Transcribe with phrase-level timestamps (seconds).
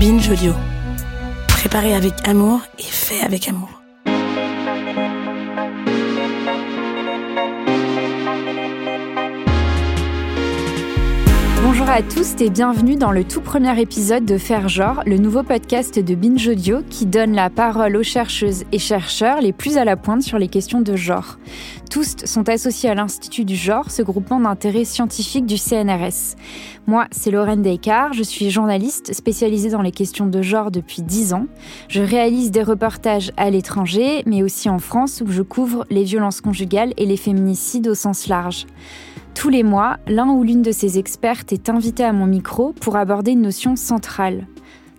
[0.00, 0.54] Binge Audio.
[1.48, 3.79] Préparé avec amour et fait avec amour.
[11.72, 15.44] Bonjour à tous et bienvenue dans le tout premier épisode de Faire Genre, le nouveau
[15.44, 19.84] podcast de Binge Audio qui donne la parole aux chercheuses et chercheurs les plus à
[19.84, 21.38] la pointe sur les questions de genre.
[21.88, 26.34] Tous sont associés à l'Institut du genre, ce groupement d'intérêt scientifique du CNRS.
[26.88, 31.34] Moi, c'est Lorraine Descartes, je suis journaliste spécialisée dans les questions de genre depuis 10
[31.34, 31.46] ans.
[31.86, 36.40] Je réalise des reportages à l'étranger, mais aussi en France où je couvre les violences
[36.40, 38.66] conjugales et les féminicides au sens large.
[39.34, 42.96] Tous les mois, l'un ou l'une de ces expertes est invité à mon micro pour
[42.96, 44.46] aborder une notion centrale.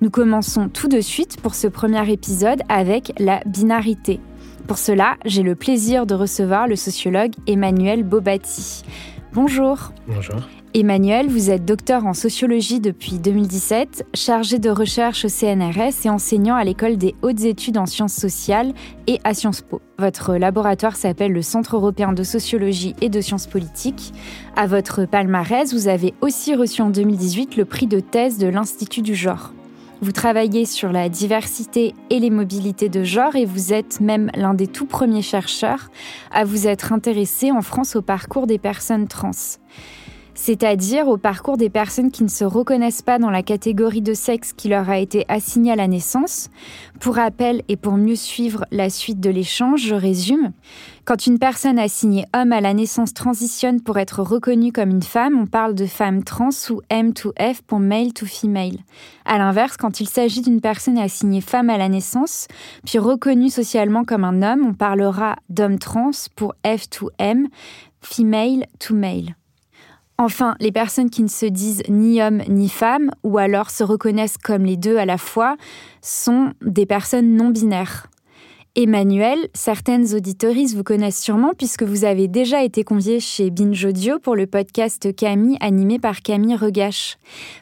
[0.02, 4.20] Nous commençons tout de suite pour ce premier épisode avec la binarité.
[4.68, 8.84] Pour cela, j'ai le plaisir de recevoir le sociologue Emmanuel Bobati.
[9.34, 9.92] Bonjour.
[10.08, 10.42] Bonjour.
[10.74, 16.56] Emmanuel, vous êtes docteur en sociologie depuis 2017, chargé de recherche au CNRS et enseignant
[16.56, 18.74] à l'école des hautes études en sciences sociales
[19.06, 19.82] et à Sciences Po.
[20.00, 24.14] Votre laboratoire s'appelle le Centre européen de sociologie et de sciences politiques.
[24.56, 29.02] À votre palmarès, vous avez aussi reçu en 2018 le prix de thèse de l'Institut
[29.02, 29.52] du genre.
[30.02, 34.54] Vous travaillez sur la diversité et les mobilités de genre et vous êtes même l'un
[34.54, 35.92] des tout premiers chercheurs
[36.32, 39.32] à vous être intéressé en France au parcours des personnes trans
[40.34, 44.54] c'est-à-dire au parcours des personnes qui ne se reconnaissent pas dans la catégorie de sexe
[44.54, 46.50] qui leur a été assignée à la naissance.
[47.00, 50.52] Pour rappel et pour mieux suivre la suite de l'échange, je résume.
[51.04, 55.38] Quand une personne assignée homme à la naissance transitionne pour être reconnue comme une femme,
[55.40, 58.78] on parle de femme trans ou M to F pour male to female.
[59.26, 62.48] À l'inverse, quand il s'agit d'une personne assignée femme à la naissance,
[62.86, 67.48] puis reconnue socialement comme un homme, on parlera d'homme trans pour F to M,
[68.02, 69.36] female to male.
[70.24, 74.38] Enfin, les personnes qui ne se disent ni homme ni femme, ou alors se reconnaissent
[74.38, 75.58] comme les deux à la fois,
[76.04, 78.06] sont des personnes non binaires.
[78.78, 84.18] Emmanuel, certaines auditorices vous connaissent sûrement puisque vous avez déjà été convié chez Binge Audio
[84.18, 87.18] pour le podcast Camille animé par Camille Regache.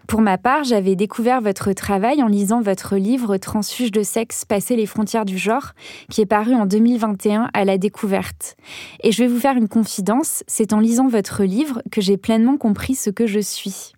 [0.08, 4.76] Pour ma part, j'avais découvert votre travail en lisant votre livre Transfuge de sexe, passer
[4.76, 5.72] les frontières du genre,
[6.12, 8.56] qui est paru en 2021 à la découverte.
[9.02, 12.58] Et je vais vous faire une confidence, c'est en lisant votre livre que j'ai pleinement
[12.58, 13.94] compris ce que je suis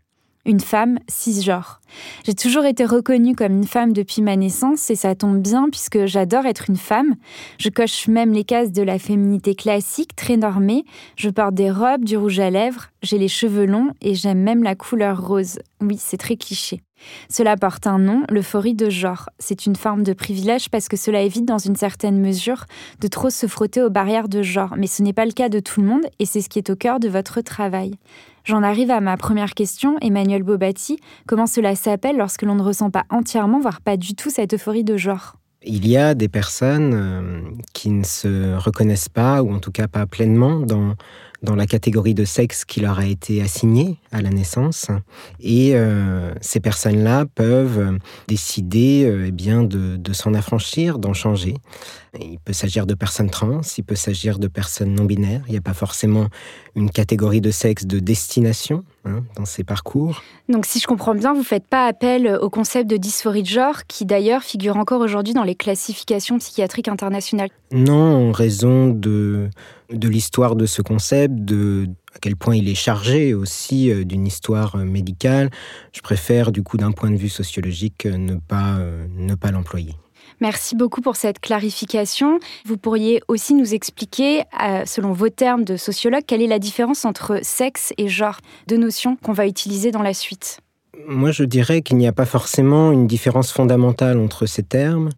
[0.46, 1.81] une femme cisgenre.
[2.25, 6.06] J'ai toujours été reconnue comme une femme depuis ma naissance et ça tombe bien puisque
[6.06, 7.16] j'adore être une femme.
[7.57, 10.85] Je coche même les cases de la féminité classique, très normée.
[11.16, 14.63] Je porte des robes, du rouge à lèvres, j'ai les cheveux longs et j'aime même
[14.63, 15.59] la couleur rose.
[15.81, 16.81] Oui, c'est très cliché.
[17.30, 19.30] Cela porte un nom, l'euphorie de genre.
[19.40, 22.66] C'est une forme de privilège parce que cela évite dans une certaine mesure
[23.00, 24.75] de trop se frotter aux barrières de genre.
[24.78, 26.69] Mais ce n'est pas le cas de tout le monde et c'est ce qui est
[26.69, 27.94] au cœur de votre travail.
[28.44, 31.00] J'en arrive à ma première question, Emmanuel Bobati.
[31.28, 34.84] Comment cela s'appelle lorsque l'on ne ressent pas entièrement, voire pas du tout, cette euphorie
[34.84, 35.35] de genre?
[35.63, 37.41] Il y a des personnes euh,
[37.74, 40.96] qui ne se reconnaissent pas, ou en tout cas pas pleinement, dans
[41.41, 44.88] dans la catégorie de sexe qui leur a été assignée à la naissance.
[45.40, 47.97] Et euh, ces personnes-là peuvent
[48.28, 51.56] décider euh, eh bien, de, de s'en affranchir, d'en changer.
[52.19, 55.44] Il peut s'agir de personnes trans, il peut s'agir de personnes non binaires.
[55.47, 56.28] Il n'y a pas forcément
[56.75, 60.22] une catégorie de sexe de destination hein, dans ces parcours.
[60.50, 63.47] Donc si je comprends bien, vous ne faites pas appel au concept de dysphorie de
[63.47, 67.50] genre, qui d'ailleurs figure encore aujourd'hui dans les classifications psychiatriques internationales.
[67.72, 69.50] Non, en raison de,
[69.91, 74.28] de l'histoire de ce concept, de à quel point il est chargé aussi euh, d'une
[74.28, 75.50] histoire euh, médicale.
[75.94, 78.80] Je préfère, du coup, d'un point de vue sociologique, euh, ne pas,
[79.16, 79.96] ne pas l'employer.
[80.40, 82.40] Merci beaucoup pour cette clarification.
[82.66, 84.44] Vous pourriez aussi nous expliquer,
[84.85, 89.18] selon vos termes de sociologue, quelle est la différence entre sexe et genre, deux notions
[89.18, 90.59] qu'on va utiliser dans la suite?
[91.07, 95.09] Moi, je dirais qu'il n'y a pas forcément une différence fondamentale entre ces termes.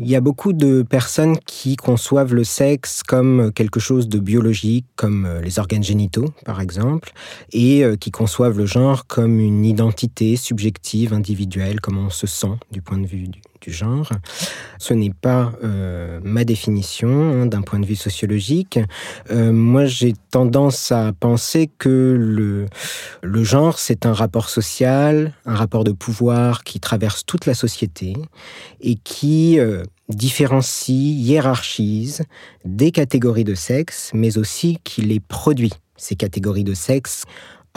[0.00, 4.86] Il y a beaucoup de personnes qui conçoivent le sexe comme quelque chose de biologique,
[4.94, 7.12] comme euh, les organes génitaux, par exemple,
[7.52, 12.52] et euh, qui conçoivent le genre comme une identité subjective, individuelle, comme on se sent
[12.70, 14.10] du point de vue du, du genre.
[14.78, 18.78] Ce n'est pas euh, ma définition hein, d'un point de vue sociologique.
[19.30, 22.66] Euh, moi, j'ai tendance à penser que le,
[23.22, 28.14] le genre, c'est un rapport social, un rapport de pouvoir qui traverse toute la société
[28.80, 32.22] et qui euh, différencie, hiérarchise
[32.64, 37.24] des catégories de sexe, mais aussi qui les produit ces catégories de sexe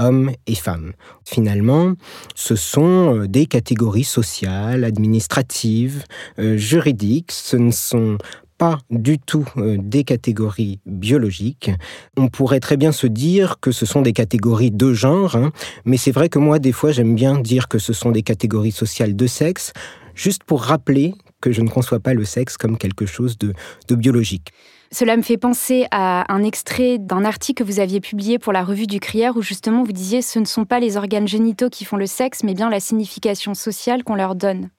[0.02, 0.94] hommes et femmes.
[1.26, 1.94] Finalement,
[2.36, 6.04] ce sont euh, des catégories sociales, administratives,
[6.40, 8.18] euh, juridiques, ce ne sont
[8.58, 11.72] pas du tout euh, des catégories biologiques.
[12.16, 15.52] On pourrait très bien se dire que ce sont des catégories de genre, hein,
[15.84, 18.72] mais c'est vrai que moi, des fois, j'aime bien dire que ce sont des catégories
[18.72, 19.74] sociales de sexe,
[20.14, 23.54] juste pour rappeler que je ne conçois pas le sexe comme quelque chose de,
[23.88, 24.50] de biologique.
[24.94, 28.64] Cela me fait penser à un extrait d'un article que vous aviez publié pour la
[28.64, 31.86] revue du Crière où justement vous disiez ce ne sont pas les organes génitaux qui
[31.86, 34.70] font le sexe, mais bien la signification sociale qu'on leur donne.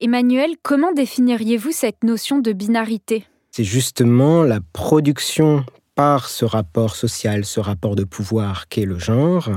[0.00, 3.24] Emmanuel, comment définiriez-vous cette notion de binarité?
[3.50, 5.64] C'est justement la production
[5.94, 9.50] par ce rapport social, ce rapport de pouvoir qu'est le genre,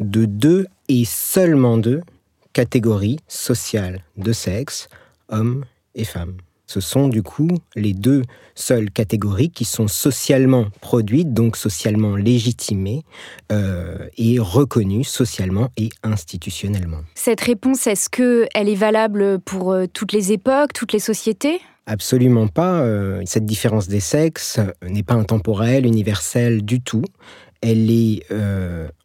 [0.00, 2.00] de deux et seulement deux
[2.52, 4.88] catégories sociales de sexe,
[5.30, 6.36] hommes et femmes.
[6.70, 8.22] Ce sont du coup les deux
[8.54, 13.02] seules catégories qui sont socialement produites, donc socialement légitimées
[13.50, 17.00] euh, et reconnues socialement et institutionnellement.
[17.16, 21.60] Cette réponse, est-ce qu'elle est valable pour euh, toutes les époques, toutes les sociétés?
[21.86, 22.82] Absolument pas.
[22.82, 27.02] Euh, cette différence des sexes n'est pas intemporelle, universelle du tout.
[27.62, 28.22] Elle est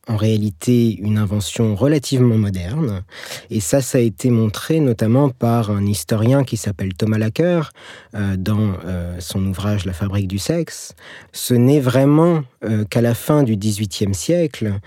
[0.07, 3.04] en réalité une invention relativement moderne.
[3.50, 7.72] Et ça, ça a été montré notamment par un historien qui s'appelle Thomas Lacker
[8.13, 10.94] euh, dans euh, son ouvrage La fabrique du sexe.
[11.31, 14.80] Ce n'est vraiment euh, qu'à la fin du XVIIIe siècle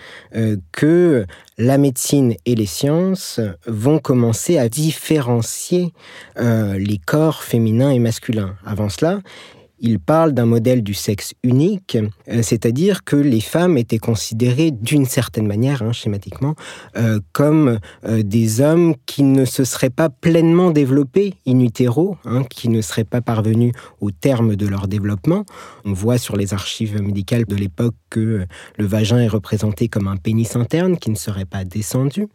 [0.72, 1.26] que
[1.56, 5.92] la médecine et les sciences vont commencer à différencier
[6.36, 8.54] les corps féminins et masculins.
[8.64, 9.20] Avant cela,
[9.80, 11.96] il parle d'un modèle du sexe unique,
[12.28, 16.54] euh, c'est-à-dire que les femmes étaient considérées d'une certaine manière, hein, schématiquement,
[16.96, 22.42] euh, comme euh, des hommes qui ne se seraient pas pleinement développés in utero, hein,
[22.44, 25.44] qui ne seraient pas parvenus au terme de leur développement.
[25.84, 28.46] On voit sur les archives médicales de l'époque que
[28.76, 32.28] le vagin est représenté comme un pénis interne qui ne serait pas descendu.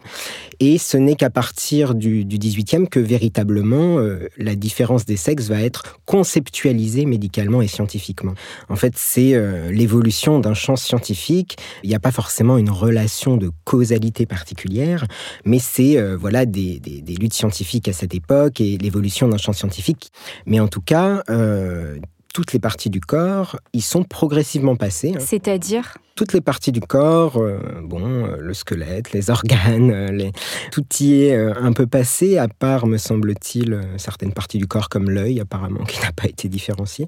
[0.59, 3.97] Et ce n'est qu'à partir du, du 18e que véritablement
[4.37, 8.33] la différence des sexes va être conceptualisée médicalement et scientifiquement.
[8.69, 11.57] En fait, c'est euh, l'évolution d'un champ scientifique.
[11.83, 15.05] Il n'y a pas forcément une relation de causalité particulière,
[15.45, 16.79] mais c'est euh, voilà des,
[17.19, 20.11] luttes scientifiques à cette époque et l'évolution d'un champ scientifique.
[20.45, 21.97] Mais en tout cas, euh,
[22.33, 25.13] toutes les parties du corps y sont progressivement passées.
[25.15, 25.23] Hein.
[25.25, 25.93] C'est-à-dire?
[26.15, 30.29] Toutes les parties du corps, euh, bon, euh, le squelette, les organes, euh,
[30.71, 35.09] tout y est un peu passé, à part, me semble-t-il, certaines parties du corps comme
[35.09, 37.07] l'œil, apparemment, qui n'a pas été différencié.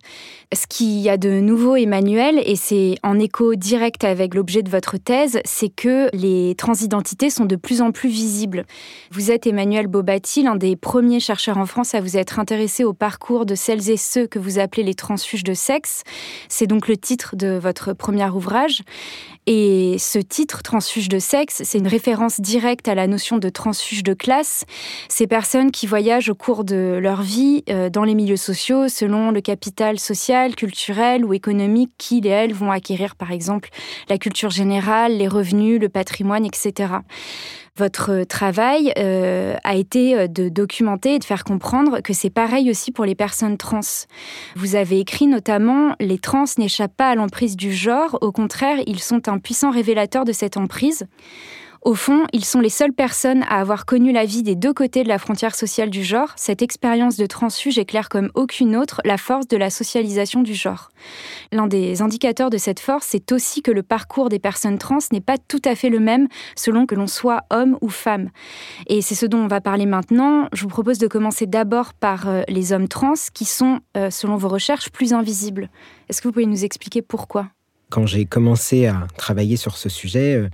[0.54, 4.70] Ce qu'il y a de nouveau, Emmanuel, et c'est en écho direct avec l'objet de
[4.70, 8.66] votre thèse, c'est que les transidentités sont de plus en plus visibles.
[9.12, 12.94] Vous êtes Emmanuel Bobati, l'un des premiers chercheurs en France à vous être intéressé au
[12.94, 16.04] parcours de celles et ceux que vous appelez les transfuges de sexe.
[16.50, 18.82] C'est donc le titre de votre premier ouvrage.
[19.48, 24.04] Et ce titre, transfuge de sexe, c'est une référence directe à la notion de transfuge
[24.04, 24.66] de classe.
[25.08, 29.30] Ces personnes qui voyagent au cours de leur vie euh, dans les milieux sociaux selon
[29.30, 33.70] le capital social, culturel ou économique qu'ils et elles vont acquérir, par exemple,
[34.10, 36.94] la culture générale, les revenus, le patrimoine, etc.
[37.78, 42.70] Votre travail euh, a été euh, de documenter et de faire comprendre que c'est pareil
[42.70, 43.82] aussi pour les personnes trans.
[44.56, 49.02] Vous avez écrit notamment Les trans n'échappent pas à l'emprise du genre, au contraire, ils
[49.02, 51.06] sont un puissant révélateur de cette emprise.
[51.86, 55.04] Au fond, ils sont les seules personnes à avoir connu la vie des deux côtés
[55.04, 56.34] de la frontière sociale du genre.
[56.36, 60.90] Cette expérience de transfuge éclaire comme aucune autre la force de la socialisation du genre.
[61.52, 65.22] L'un des indicateurs de cette force, c'est aussi que le parcours des personnes trans n'est
[65.22, 68.32] pas tout à fait le même selon que l'on soit homme ou femme.
[68.88, 70.48] Et c'est ce dont on va parler maintenant.
[70.54, 74.38] Je vous propose de commencer d'abord par euh, les hommes trans qui sont, euh, selon
[74.38, 75.70] vos recherches, plus invisibles.
[76.10, 77.50] Est-ce que vous pouvez nous expliquer pourquoi?
[77.92, 80.50] Quand j'ai commencé à travailler sur ce sujet, euh,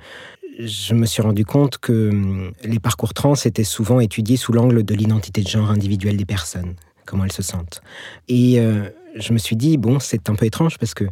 [0.59, 4.83] je me suis rendu compte que hum, les parcours trans étaient souvent étudiés sous l'angle
[4.83, 7.81] de l'identité de genre individuelle des personnes, comment elles se sentent.
[8.27, 11.05] Et euh, je me suis dit, bon, c'est un peu étrange parce que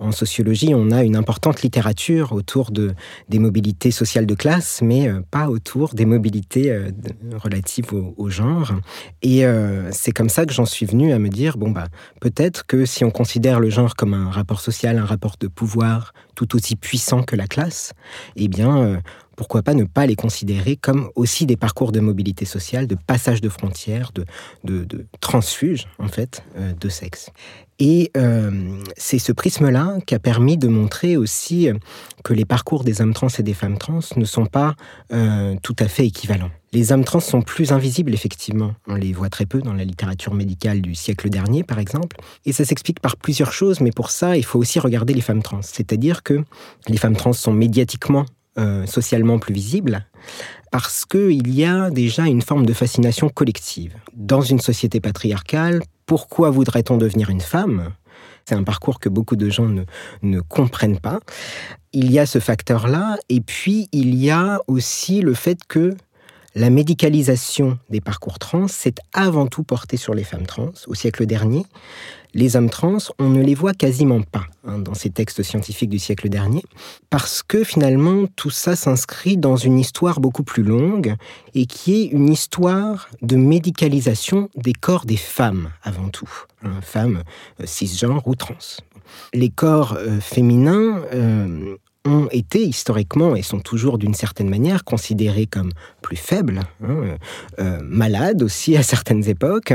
[0.00, 2.94] en sociologie, on a une importante littérature autour de,
[3.28, 6.92] des mobilités sociales de classe, mais euh, pas autour des mobilités euh,
[7.34, 8.74] relatives au, genre.
[9.22, 9.42] Et
[9.90, 11.88] c'est comme ça que j'en suis venu à me dire, bon, bah,
[12.20, 16.12] peut-être que si on considère le genre comme un rapport social, un rapport de pouvoir
[16.38, 17.94] tout aussi puissant que la classe,
[18.36, 19.02] eh bien,
[19.36, 23.40] pourquoi pas ne pas les considérer comme aussi des parcours de mobilité sociale, de passage
[23.40, 24.12] de frontières,
[24.62, 24.86] de,
[25.20, 26.44] transfuge, en fait,
[26.80, 27.30] de sexe.
[27.80, 31.68] Et euh, c'est ce prisme-là qui a permis de montrer aussi
[32.24, 34.74] que les parcours des hommes trans et des femmes trans ne sont pas
[35.12, 36.50] euh, tout à fait équivalents.
[36.72, 38.74] Les hommes trans sont plus invisibles, effectivement.
[38.86, 42.18] On les voit très peu dans la littérature médicale du siècle dernier, par exemple.
[42.44, 45.42] Et ça s'explique par plusieurs choses, mais pour ça, il faut aussi regarder les femmes
[45.42, 45.62] trans.
[45.62, 46.44] C'est-à-dire que
[46.86, 48.26] les femmes trans sont médiatiquement,
[48.58, 50.06] euh, socialement plus visibles,
[50.70, 53.94] parce qu'il y a déjà une forme de fascination collective.
[54.14, 57.94] Dans une société patriarcale, pourquoi voudrait-on devenir une femme?
[58.44, 59.84] C'est un parcours que beaucoup de gens ne,
[60.22, 61.20] ne comprennent pas.
[61.92, 65.96] Il y a ce facteur-là, et puis il y a aussi le fait que
[66.54, 71.26] la médicalisation des parcours trans s'est avant tout portée sur les femmes trans au siècle
[71.26, 71.64] dernier.
[72.34, 75.98] Les hommes trans, on ne les voit quasiment pas hein, dans ces textes scientifiques du
[75.98, 76.62] siècle dernier,
[77.10, 81.14] parce que finalement tout ça s'inscrit dans une histoire beaucoup plus longue
[81.54, 86.30] et qui est une histoire de médicalisation des corps des femmes avant tout,
[86.62, 87.22] hein, femmes
[87.60, 88.54] euh, cisgenres ou trans.
[89.32, 95.46] Les corps euh, féminins euh, ont été historiquement et sont toujours d'une certaine manière considérés
[95.46, 95.72] comme
[96.08, 99.74] plus faibles, euh, malades aussi à certaines époques,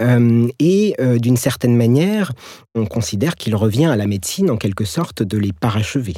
[0.00, 2.32] euh, et euh, d'une certaine manière,
[2.74, 6.14] on considère qu'il revient à la médecine en quelque sorte de les parachever,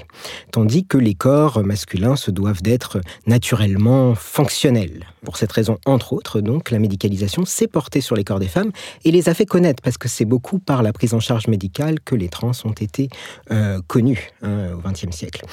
[0.52, 5.06] tandis que les corps masculins se doivent d'être naturellement fonctionnels.
[5.24, 8.70] Pour cette raison, entre autres, donc, la médicalisation s'est portée sur les corps des femmes
[9.04, 11.98] et les a fait connaître, parce que c'est beaucoup par la prise en charge médicale
[12.04, 13.08] que les trans ont été
[13.88, 15.44] connus hein, au XXe siècle.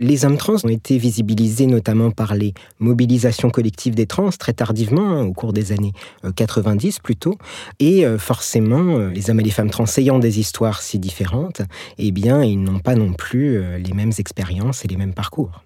[0.00, 5.10] Les hommes trans ont été visibilisés notamment par les mobilisations collectives des trans très tardivement,
[5.10, 5.92] hein, au cours des années
[6.34, 7.36] 90 euh, plutôt,
[7.78, 11.62] et euh, forcément, euh, les hommes et les femmes trans ayant des histoires si différentes,
[11.98, 15.62] eh bien, ils n'ont pas non plus les mêmes expériences et les mêmes parcours.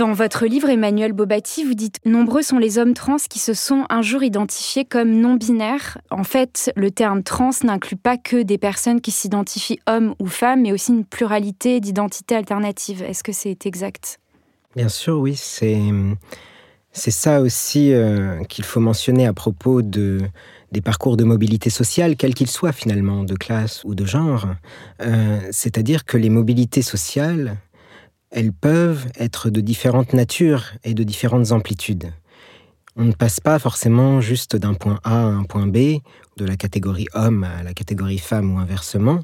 [0.00, 3.84] Dans votre livre, Emmanuel Bobati, vous dites Nombreux sont les hommes trans qui se sont
[3.90, 5.98] un jour identifiés comme non-binaires.
[6.10, 10.62] En fait, le terme trans n'inclut pas que des personnes qui s'identifient hommes ou femmes,
[10.62, 13.02] mais aussi une pluralité d'identités alternatives.
[13.02, 14.20] Est-ce que c'est exact?
[14.74, 15.36] Bien sûr, oui.
[15.36, 15.82] C'est,
[16.92, 20.22] ça aussi euh, qu'il faut mentionner à propos de,
[20.72, 24.46] des parcours de mobilité sociale, quels qu'ils soient finalement, de classe ou de genre.
[25.02, 27.58] Euh, c'est-à-dire que les mobilités sociales
[28.30, 32.12] elles peuvent être de différentes natures et de différentes amplitudes.
[32.96, 35.98] On ne passe pas forcément juste d'un point A à un point B,
[36.36, 39.20] de la catégorie homme à la catégorie femme ou inversement.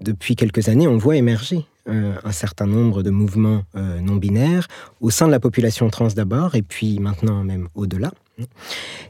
[0.00, 4.66] Depuis quelques années, on voit émerger euh, un certain nombre de mouvements euh, non binaires
[5.00, 8.10] au sein de la population trans d'abord et puis maintenant même au-delà.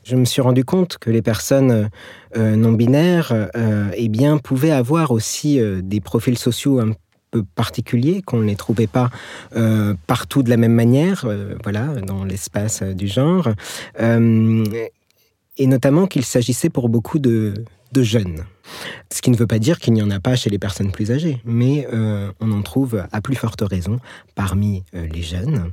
[0.05, 1.91] Je me suis rendu compte que les personnes
[2.37, 3.33] euh, non binaires
[3.95, 6.93] eh bien, pouvaient avoir aussi des profils sociaux un
[7.43, 9.11] particuliers, qu'on ne les trouvait pas
[9.55, 13.49] euh, partout de la même manière, euh, voilà, dans l'espace euh, du genre,
[15.59, 17.55] et notamment qu'il s'agissait pour beaucoup de,
[17.99, 18.45] jeunes.
[19.11, 21.11] Ce qui ne veut pas dire qu'il n'y en a pas chez les personnes plus
[21.11, 21.89] âgées, mais
[22.41, 23.99] on en trouve à plus forte raison
[24.35, 25.73] parmi les jeunes,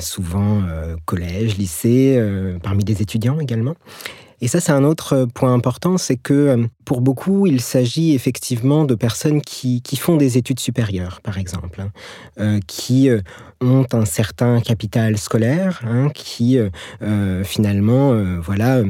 [0.00, 0.62] souvent
[1.04, 2.18] collège, lycée,
[2.62, 3.74] parmi des étudiants également.
[4.40, 8.14] Et ça, c'est un autre euh, point important, c'est que euh, pour beaucoup, il s'agit
[8.14, 11.90] effectivement de personnes qui, font des études supérieures, par exemple, hein,
[12.38, 13.08] euh, qui
[13.62, 16.58] ont un certain capital scolaire, hein, qui
[17.44, 18.82] finalement, voilà,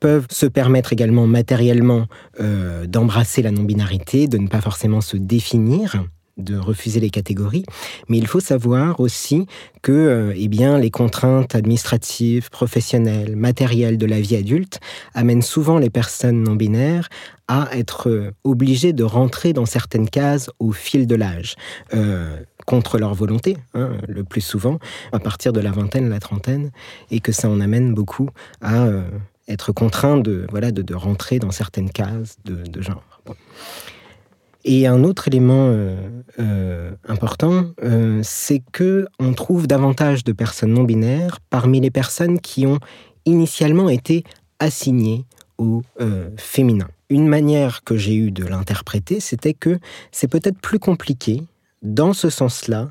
[0.00, 2.06] peuvent se permettre également matériellement
[2.86, 6.02] d'embrasser la non-binarité, de ne pas forcément se définir
[6.36, 7.64] de refuser les catégories,
[8.08, 9.46] mais il faut savoir aussi
[9.82, 14.80] que euh, eh bien, les contraintes administratives, professionnelles, matérielles de la vie adulte
[15.14, 17.08] amènent souvent les personnes non binaires
[17.46, 21.54] à être euh, obligées de rentrer dans certaines cases au fil de l'âge.
[21.94, 24.78] Euh, contre leur volonté, hein, le plus souvent,
[25.12, 26.70] à partir de la vingtaine, la trentaine,
[27.10, 28.30] et que ça en amène beaucoup
[28.62, 28.88] à
[29.48, 33.02] être contraint de, voilà, de, rentrer dans certaines cases de, genre.
[34.64, 35.94] Et un autre élément euh,
[36.38, 42.40] euh, important, euh, c'est que on trouve davantage de personnes non binaires parmi les personnes
[42.40, 42.78] qui ont
[43.26, 44.24] initialement été
[44.58, 45.24] assignées
[45.58, 45.82] au
[46.36, 46.88] féminin.
[47.10, 49.78] Une manière que j'ai eue de l'interpréter, c'était que
[50.10, 51.42] c'est peut-être plus compliqué,
[51.82, 52.90] dans ce sens-là,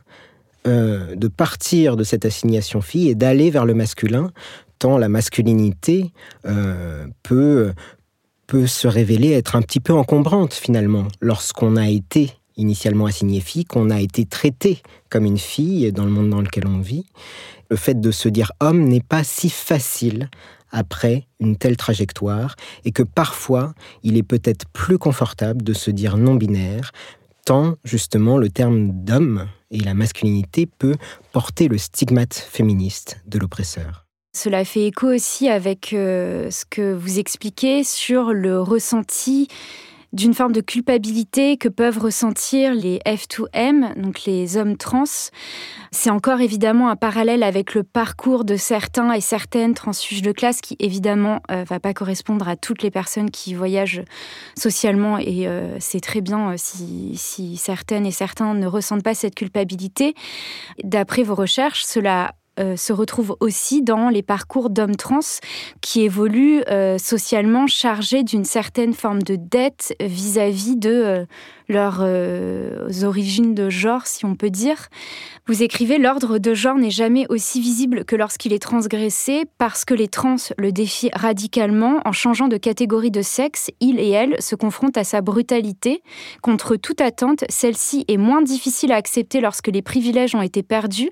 [0.65, 4.31] de partir de cette assignation fille et d'aller vers le masculin,
[4.79, 6.13] tant la masculinité
[7.23, 7.73] peut
[8.47, 13.65] peut se révéler être un petit peu encombrante finalement lorsqu'on a été initialement assigné fille,
[13.65, 17.05] qu'on a été traité comme une fille dans le monde dans lequel on vit.
[17.69, 20.29] Le fait de se dire homme n'est pas si facile
[20.71, 23.73] après une telle trajectoire et que parfois
[24.03, 26.91] il est peut-être plus confortable de se dire non binaire
[27.45, 30.95] tant justement le terme d'homme et la masculinité peut
[31.31, 34.02] porter le stigmate féministe de l'oppresseur.
[34.35, 39.47] Cela fait écho aussi avec euh, ce que vous expliquez sur le ressenti
[40.13, 45.03] d'une forme de culpabilité que peuvent ressentir les F2M, donc les hommes trans.
[45.91, 50.61] C'est encore évidemment un parallèle avec le parcours de certains et certaines transfuges de classe
[50.61, 54.03] qui évidemment euh, va pas correspondre à toutes les personnes qui voyagent
[54.55, 59.15] socialement et euh, c'est très bien euh, si, si certaines et certains ne ressentent pas
[59.15, 60.13] cette culpabilité.
[60.83, 65.19] D'après vos recherches, cela euh, se retrouvent aussi dans les parcours d'hommes trans
[65.81, 71.25] qui évoluent euh, socialement chargés d'une certaine forme de dette vis-à-vis de euh,
[71.69, 72.01] leurs
[73.03, 74.89] origines de genre, si on peut dire.
[75.47, 79.93] Vous écrivez L'ordre de genre n'est jamais aussi visible que lorsqu'il est transgressé parce que
[79.93, 83.69] les trans le défient radicalement en changeant de catégorie de sexe.
[83.79, 86.01] Il et elle se confrontent à sa brutalité.
[86.41, 91.09] Contre toute attente, celle-ci est moins difficile à accepter lorsque les privilèges ont été perdus,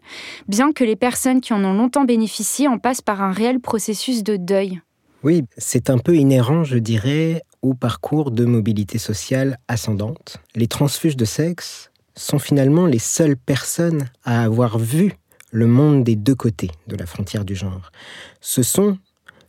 [0.48, 4.24] bien que les personnes qui en ont longtemps bénéficié en passent par un réel processus
[4.24, 4.82] de deuil.
[5.24, 10.38] Oui, c'est un peu inhérent, je dirais, au parcours de mobilité sociale ascendante.
[10.56, 15.14] Les transfuges de sexe sont finalement les seules personnes à avoir vu
[15.52, 17.92] le monde des deux côtés de la frontière du genre.
[18.40, 18.98] Ce sont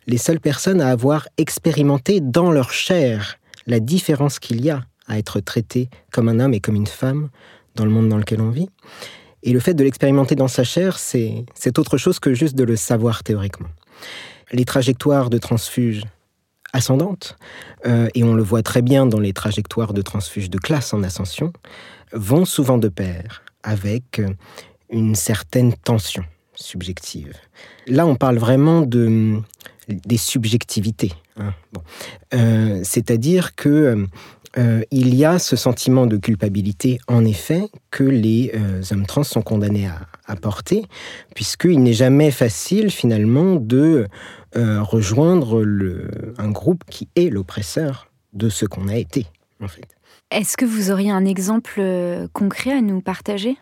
[0.07, 5.19] les seules personnes à avoir expérimenté dans leur chair la différence qu'il y a à
[5.19, 7.29] être traité comme un homme et comme une femme
[7.77, 8.69] dans le monde dans lequel on vit.
[9.43, 12.77] Et le fait de l'expérimenter dans sa chair, c'est autre chose que juste de le
[12.77, 13.69] savoir théoriquement.
[14.53, 16.05] Les trajectoires de transfuges
[16.73, 17.37] ascendantes,
[17.87, 21.03] euh, et on le voit très bien dans les trajectoires de transfuges de classe en
[21.03, 21.53] ascension,
[22.13, 24.29] vont souvent de pair avec euh,
[24.91, 26.25] une certaine tension
[26.55, 27.35] subjective.
[27.87, 29.41] Là, on parle vraiment de,
[29.89, 31.13] des subjectivités.
[31.37, 31.55] Hein.
[32.35, 34.07] Euh, c'est-à-dire que
[34.91, 38.53] il y a ce sentiment de culpabilité, en effet, que les
[38.91, 40.85] hommes trans sont condamnés à, à porter,
[41.35, 44.09] puisqu'il n'est jamais facile, finalement, de
[44.55, 49.27] rejoindre le, un groupe qui est l'oppresseur de ce qu'on a été,
[49.63, 49.89] en fait.
[50.31, 53.59] Est-ce que vous auriez un exemple euh, concret à nous partager?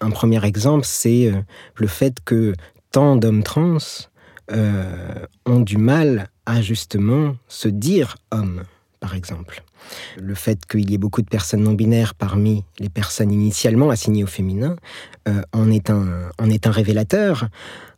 [0.00, 1.40] Un premier exemple, c'est euh,
[1.76, 2.54] le fait que
[2.90, 3.78] tant d'hommes trans
[4.50, 5.14] euh,
[5.46, 8.64] ont du mal à justement se dire hommes,
[8.98, 9.62] par exemple.
[10.20, 14.24] Le fait qu'il y ait beaucoup de personnes non binaires parmi les personnes initialement assignées
[14.24, 14.74] au féminin
[15.52, 17.48] en, est un, en est un révélateur.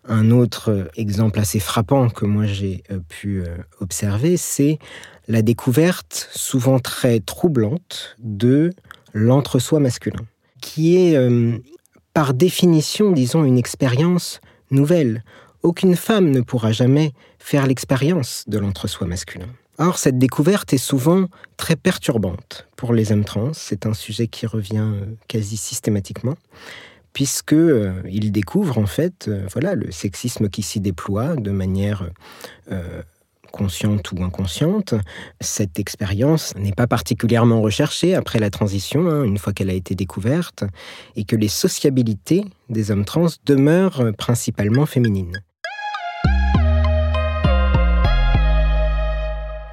[0.09, 3.43] Un autre exemple assez frappant que moi j'ai pu
[3.81, 4.79] observer, c'est
[5.29, 8.73] la découverte, souvent très troublante, de
[9.13, 10.25] l'entre-soi masculin,
[10.61, 11.59] qui est euh,
[12.15, 15.23] par définition, disons, une expérience nouvelle.
[15.63, 19.49] Aucune femme ne pourra jamais faire l'expérience de l'entre-soi masculin.
[19.79, 23.53] Or, cette découverte est souvent très perturbante pour les hommes trans.
[23.55, 26.35] C'est un sujet qui revient euh, quasi systématiquement,
[27.13, 32.11] puisque euh, ils découvrent en fait, voilà, le sexisme qui s'y déploie de manière
[33.51, 34.95] consciente ou inconsciente,
[35.41, 39.95] cette expérience n'est pas particulièrement recherchée après la transition, hein, une fois qu'elle a été
[39.95, 40.65] découverte,
[41.17, 45.43] et que les sociabilités des hommes trans demeurent principalement féminines.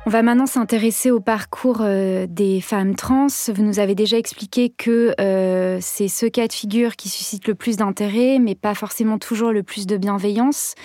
[0.07, 3.27] On va maintenant s'intéresser au parcours euh, des femmes trans.
[3.53, 7.55] Vous nous avez déjà expliqué que euh, c'est ce cas de figure qui suscite le
[7.55, 10.75] plus d'intérêt, mais pas forcément toujours le plus de bienveillance.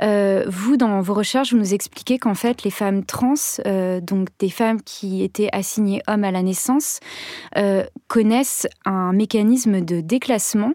[0.00, 3.34] Euh, vous, dans vos recherches, vous nous expliquez qu'en fait, les femmes trans,
[4.02, 7.00] donc des femmes qui étaient assignées hommes à la naissance,
[8.06, 10.74] connaissent un mécanisme de déclassement.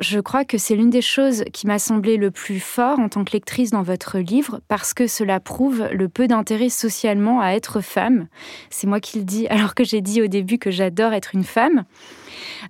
[0.00, 3.22] Je crois que c'est l'une des choses qui m'a semblé le plus fort en tant
[3.22, 7.82] que lectrice dans votre livre, parce que cela prouve le peu d'intérêt socialement à être
[7.82, 8.26] femme.
[8.70, 11.44] C'est moi qui le dis, alors que j'ai dit au début que j'adore être une
[11.44, 11.84] femme.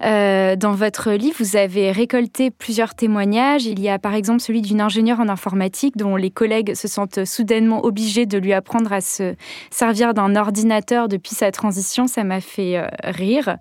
[0.03, 3.65] Euh, dans votre livre, vous avez récolté plusieurs témoignages.
[3.65, 7.25] Il y a par exemple celui d'une ingénieure en informatique dont les collègues se sentent
[7.25, 9.37] soudainement obligés de lui apprendre à se
[9.71, 12.09] servir d'un ordinateur depuis sa transition.
[12.09, 13.57] Ça m'a fait euh, rire.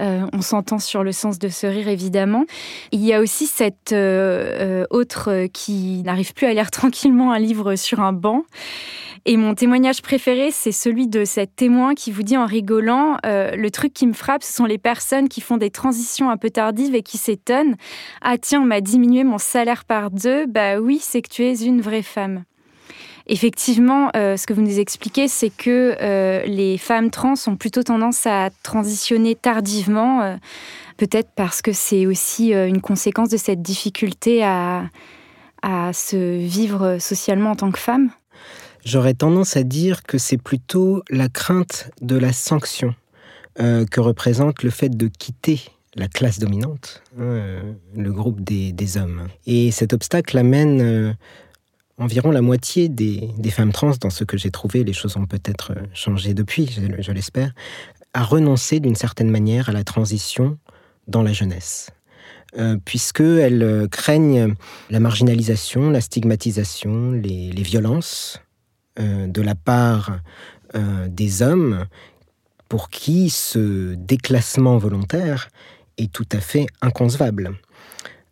[0.00, 2.44] Euh, on s'entend sur le sens de ce rire, évidemment.
[2.92, 8.00] Il y a aussi cette autre qui n'arrive plus à lire tranquillement un livre sur
[8.00, 8.44] un banc
[9.24, 13.54] et mon témoignage préféré, c'est celui de cette témoin qui vous dit en rigolant euh,
[13.54, 16.50] Le truc qui me frappe, ce sont les personnes qui font des transitions un peu
[16.50, 17.76] tardives et qui s'étonnent.
[18.20, 20.46] Ah tiens, on m'a diminué mon salaire par deux.
[20.46, 22.42] Bah oui, c'est que tu es une vraie femme.
[23.26, 27.82] Effectivement, euh, ce que vous nous expliquez, c'est que euh, les femmes trans ont plutôt
[27.82, 30.38] tendance à transitionner tardivement,
[30.96, 34.88] peut-être parce que c'est aussi une conséquence de cette difficulté à,
[35.92, 38.10] se vivre socialement en tant que femme.
[38.84, 42.94] J'aurais tendance à dire que c'est plutôt la crainte de la sanction
[43.60, 45.60] euh, que représente le fait de quitter
[45.94, 49.28] la classe dominante, hein, euh, le groupe des, hommes.
[49.46, 51.12] Et cet obstacle amène euh,
[51.98, 55.74] environ la moitié des, femmes trans, dans ce que j'ai trouvé, les choses ont peut-être
[55.94, 56.66] changé depuis,
[56.98, 57.52] je, l'espère,
[58.14, 60.58] a renoncé d'une certaine manière à la transition
[61.08, 61.90] dans la jeunesse.
[62.58, 64.54] Euh, puisqu'elles euh, craignent
[64.90, 68.42] la marginalisation, la stigmatisation, les, violences
[68.98, 70.18] euh, de la part
[71.08, 71.84] des hommes
[72.70, 75.50] pour qui ce déclassement volontaire
[75.98, 77.52] est tout à fait inconcevable.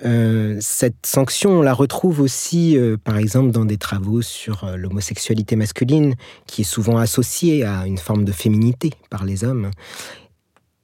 [0.05, 4.77] Euh, cette sanction, on la retrouve aussi, euh, par exemple, dans des travaux sur euh,
[4.77, 6.15] l'homosexualité masculine,
[6.47, 9.71] qui est souvent associée à une forme de féminité par les hommes.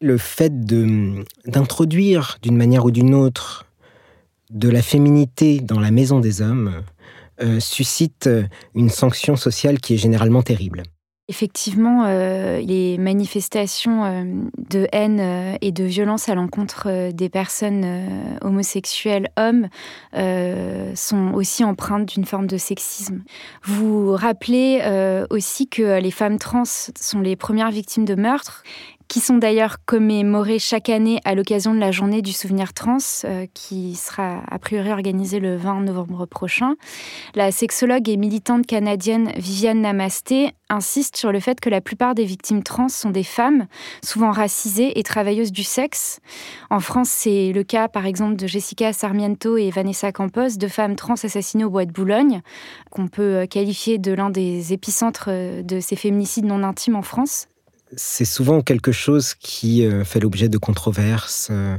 [0.00, 0.66] Le fait
[1.46, 3.64] d'introduire d'une manière ou d'une autre
[4.50, 6.82] de la féminité dans la maison des hommes
[7.58, 8.28] suscite
[8.74, 10.82] une sanction sociale qui est généralement terrible.
[11.28, 14.22] Effectivement, euh, les manifestations euh,
[14.70, 17.84] de haine euh, et de violence à l'encontre des personnes
[18.42, 19.68] homosexuelles hommes
[20.94, 23.22] sont aussi empreintes d'une forme de sexisme.
[23.64, 24.82] Vous rappelez
[25.30, 28.62] aussi que les femmes trans sont les premières victimes de meurtres
[29.08, 33.46] qui sont d'ailleurs commémorés chaque année à l'occasion de la journée du souvenir trans, euh,
[33.54, 36.74] qui sera a priori organisée le 20 novembre prochain.
[37.34, 42.24] La sexologue et militante canadienne Viviane Namasté insiste sur le fait que la plupart des
[42.24, 43.66] victimes trans sont des femmes,
[44.02, 46.18] souvent racisées et travailleuses du sexe.
[46.70, 50.96] En France, c'est le cas par exemple de Jessica Sarmiento et Vanessa Campos, deux femmes
[50.96, 52.42] trans assassinées au bois de Boulogne,
[52.90, 57.46] qu'on peut qualifier de l'un des épicentres de ces féminicides non intimes en France
[57.94, 61.48] c'est souvent quelque chose qui euh, fait l'objet de controverses.
[61.50, 61.76] Euh,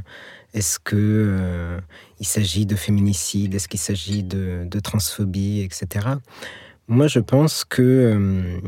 [0.53, 1.79] est-ce que euh,
[2.19, 6.07] il s'agit de féminicide Est-ce qu'il s'agit de, transphobie, etc.
[6.87, 8.59] Moi, je pense que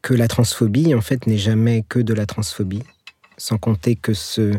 [0.00, 2.82] que la transphobie, en fait, n'est jamais que de la transphobie.
[3.36, 4.52] Sans compter que ce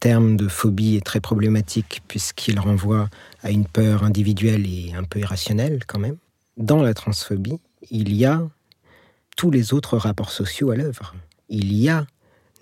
[0.00, 3.08] terme de phobie est très problématique puisqu'il renvoie
[3.42, 6.16] à une peur individuelle et un peu irrationnelle quand même.
[6.56, 7.58] Dans la transphobie,
[7.90, 8.42] il y a
[9.36, 11.14] tous les autres rapports sociaux à l'œuvre.
[11.48, 12.06] Il y a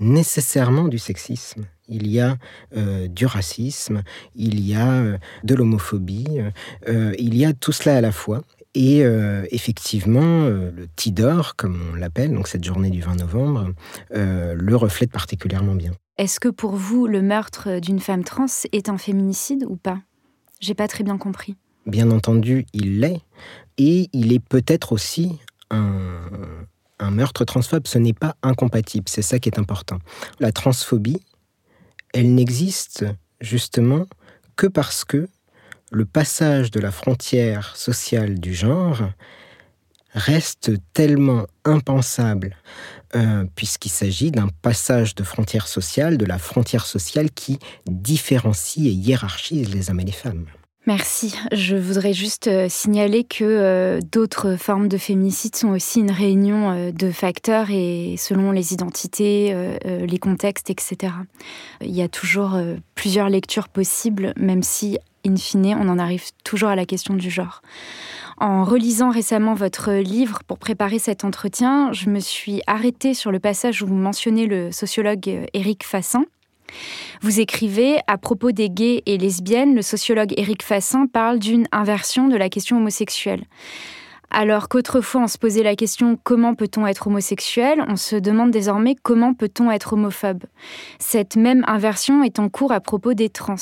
[0.00, 2.36] nécessairement du sexisme, il y a
[2.76, 4.02] euh, du racisme,
[4.34, 6.40] il y a euh, de l'homophobie,
[6.88, 8.42] euh, il y a tout cela à la fois.
[8.76, 9.04] Et
[9.52, 13.72] effectivement, le Tidor, comme on l'appelle, donc cette journée du 20 novembre,
[14.10, 15.92] le reflète particulièrement bien.
[16.18, 20.00] Est-ce que pour vous, le meurtre d'une femme trans est un féminicide ou pas?
[20.58, 21.54] J'ai pas très bien compris.
[21.86, 23.20] Bien entendu, il l'est.
[23.78, 25.38] Et il est peut-être aussi
[25.70, 29.04] un, meurtre transphobe, ce n'est pas incompatible.
[29.08, 29.98] C'est ça qui est important.
[30.40, 31.20] La transphobie,
[32.12, 33.04] elle n'existe
[33.40, 34.06] justement
[34.56, 35.28] que parce que
[35.92, 39.02] le passage de la frontière sociale du genre
[40.14, 42.56] reste tellement impensable,
[43.16, 48.92] euh, puisqu'il s'agit d'un passage de frontière sociale, de la frontière sociale qui différencie et
[48.92, 50.46] hiérarchise les hommes et les femmes.
[50.86, 51.34] Merci.
[51.50, 56.70] Je voudrais juste euh, signaler que euh, d'autres formes de féminicide sont aussi une réunion
[56.70, 61.12] euh, de facteurs et selon les identités, les contextes, etc.
[61.80, 62.58] Il y a toujours
[62.94, 67.30] plusieurs lectures possibles, même si, in fine, on en arrive toujours à la question du
[67.30, 67.62] genre.
[68.38, 73.38] En relisant récemment votre livre pour préparer cet entretien, je me suis arrêtée sur le
[73.38, 76.24] passage où vous mentionnez le sociologue Éric Fassin
[77.22, 82.28] vous écrivez à propos des gays et lesbiennes, le sociologue Éric Fassin parle d'une inversion
[82.28, 83.44] de la question homosexuelle.
[84.30, 88.96] Alors qu'autrefois on se posait la question comment peut-on être homosexuel, on se demande désormais
[89.00, 90.42] comment peut-on être homophobe?
[90.98, 93.54] Cette même inversion est en cours à propos des trans.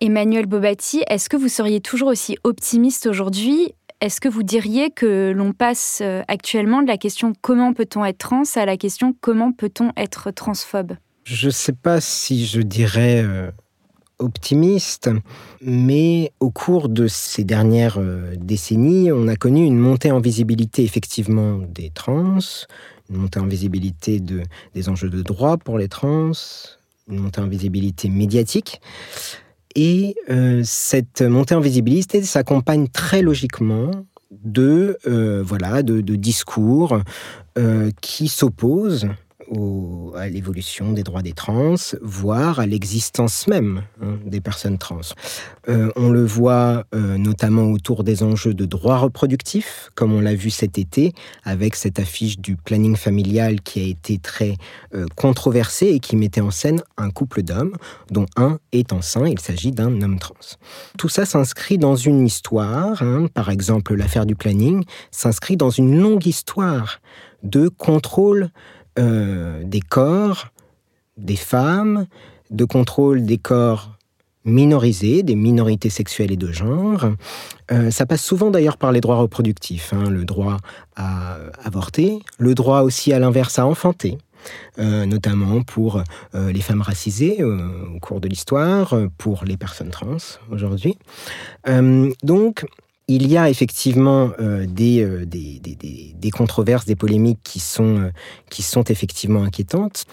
[0.00, 3.72] Emmanuel Bobatti, est-ce que vous seriez toujours aussi optimiste aujourd'hui?
[4.00, 8.18] Est-ce que vous diriez que l'on passe euh, actuellement de la question comment peut-on être
[8.18, 10.92] trans à la question comment peut-on être transphobe?
[11.26, 13.50] Je ne sais pas si je dirais euh,
[14.20, 15.10] optimiste,
[15.60, 20.84] mais au cours de ces dernières euh, décennies, on a connu une montée en visibilité
[20.84, 22.38] effectivement des trans,
[23.10, 26.30] une montée en visibilité de, des enjeux de droit pour les trans,
[27.08, 28.80] une montée en visibilité médiatique.
[29.74, 33.90] Et euh, cette montée en visibilité s'accompagne très logiquement
[34.30, 34.96] de,
[35.44, 37.00] voilà, de, de discours
[38.00, 39.08] qui s'opposent
[40.16, 45.00] à l'évolution des droits des trans, voire à l'existence même hein, des personnes trans.
[45.68, 50.34] Euh, on le voit euh, notamment autour des enjeux de droits reproductifs, comme on l'a
[50.34, 51.12] vu cet été
[51.44, 54.56] avec cette affiche du planning familial qui a été très
[54.94, 57.76] euh, controversée et qui mettait en scène un couple d'hommes
[58.10, 60.34] dont un est enceint, il s'agit d'un homme trans.
[60.98, 66.00] Tout ça s'inscrit dans une histoire, hein, par exemple l'affaire du planning, s'inscrit dans une
[66.00, 67.00] longue histoire
[67.42, 68.50] de contrôle
[68.98, 70.48] euh, des corps
[71.16, 72.06] des femmes,
[72.50, 73.96] de contrôle des corps
[74.44, 77.06] minorisées, des minorités sexuelles et de genre.
[77.72, 80.58] Euh, ça passe souvent d'ailleurs par les droits reproductifs, hein, le droit
[80.94, 84.18] à avorter, le droit aussi à l'inverse à enfanter.
[84.78, 86.04] Euh, notamment pour
[86.34, 90.18] les femmes racisées au cours de l'histoire, pour les personnes trans
[90.52, 90.96] aujourd'hui.
[92.22, 92.66] donc,
[93.08, 98.10] il y a effectivement euh, des, des, des, des, controverses, des polémiques qui sont, euh,
[98.50, 100.06] qui sont effectivement inquiétantes.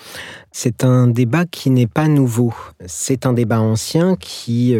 [0.51, 2.53] C'est un débat qui n'est pas nouveau.
[2.85, 4.77] C'est un débat ancien qui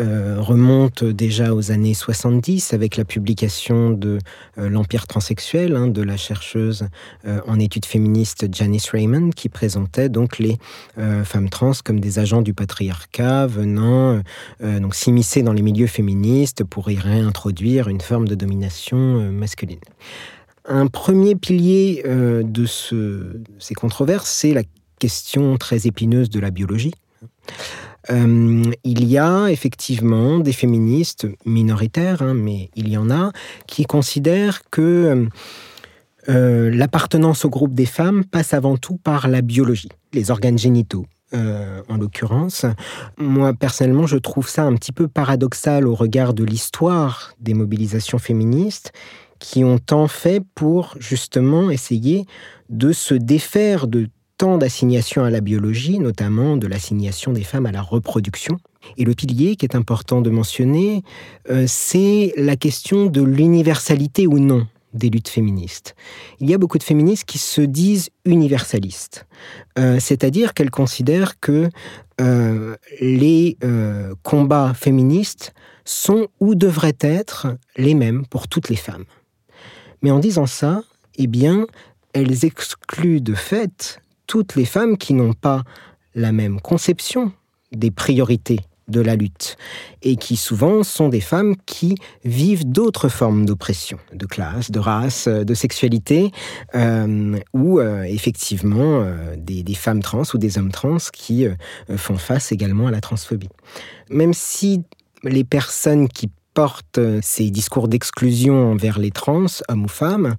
[0.00, 4.18] euh, remonte déjà aux années 70 avec la publication de
[4.58, 6.88] euh, L'Empire transsexuel hein, de la chercheuse
[7.26, 10.58] euh, en études féministes Janice Raymond qui présentait donc les
[11.24, 14.20] femmes trans comme des agents du patriarcat venant
[14.60, 19.80] donc s'immiscer dans les milieux féministes pour y réintroduire une forme de domination masculine.
[20.66, 24.62] Un premier pilier de ce, ces controverses, c'est la
[24.98, 26.94] question très épineuse de la biologie.
[28.10, 33.32] Euh, il y a effectivement des féministes minoritaires, hein, mais il y en a,
[33.66, 35.28] qui considèrent que
[36.28, 41.06] euh, l'appartenance au groupe des femmes passe avant tout par la biologie, les organes génitaux.
[41.32, 42.64] Euh, en l'occurrence.
[43.18, 48.18] Moi, personnellement, je trouve ça un petit peu paradoxal au regard de l'histoire des mobilisations
[48.18, 48.92] féministes
[49.40, 52.24] qui ont tant fait pour justement essayer
[52.68, 54.08] de se défaire de
[54.44, 58.58] tant d'assignations à la biologie, notamment de l'assignation des femmes à la reproduction.
[58.98, 61.02] Et le pilier qui est important de mentionner,
[61.48, 65.94] euh, c'est la question de l'universalité ou non des luttes féministes.
[66.40, 69.24] Il y a beaucoup de féministes qui se disent universalistes,
[69.78, 71.70] euh, c'est-à-dire qu'elles considèrent que
[72.20, 73.56] euh, les
[74.24, 75.54] combats féministes
[75.86, 79.06] sont ou devraient être les mêmes pour toutes les femmes.
[80.02, 80.82] Mais en disant ça,
[81.16, 81.66] eh bien,
[82.12, 85.62] elles excluent de fait toutes les femmes qui n'ont pas
[86.14, 87.32] la même conception
[87.72, 89.56] des priorités de la lutte
[90.02, 95.28] et qui souvent sont des femmes qui vivent d'autres formes d'oppression, de classe, de race,
[95.28, 96.30] de sexualité,
[96.74, 101.46] euh, ou euh, effectivement euh, des, des, femmes trans ou des hommes trans qui
[101.96, 103.48] font face également à la transphobie.
[104.10, 104.82] Même si
[105.22, 110.36] les personnes qui portent ces discours d'exclusion envers les trans, hommes ou femmes,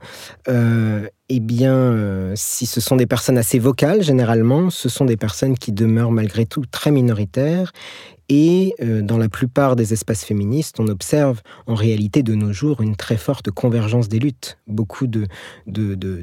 [0.48, 5.18] euh, eh bien, euh, si ce sont des personnes assez vocales, généralement, ce sont des
[5.18, 7.72] personnes qui demeurent malgré tout très minoritaires.
[8.28, 12.82] Et euh, dans la plupart des espaces féministes, on observe en réalité de nos jours
[12.82, 14.58] une très forte convergence des luttes.
[14.66, 15.28] Beaucoup de